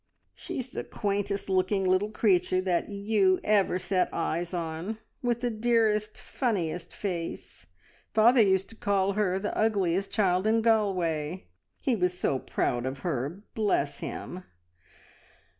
[0.33, 2.85] "She's the quaintest looking little creature that
[3.43, 7.67] ever you set eyes on, with the dearest, funniest face!
[8.11, 11.43] Father used to call her the ugliest child in Galway.
[11.79, 14.43] He was so proud of her, bless him!"